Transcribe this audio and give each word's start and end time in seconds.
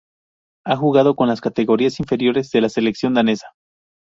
Ha 0.65 0.75
jugado 0.77 1.15
con 1.15 1.27
las 1.27 1.41
Categorías 1.41 1.99
Inferiores 1.99 2.49
de 2.49 2.61
la 2.61 2.69
Selección 2.69 3.13
Danesa. 3.13 3.53